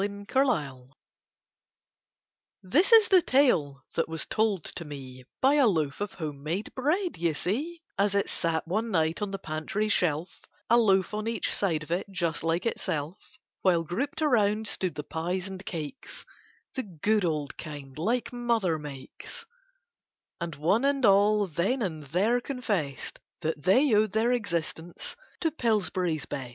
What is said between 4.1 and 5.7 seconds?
told to me By a